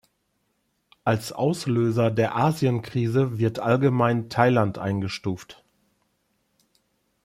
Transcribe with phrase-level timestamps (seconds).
[1.03, 5.63] Als Auslöser der Asien-Krise wird allgemein Thailand eingestuft.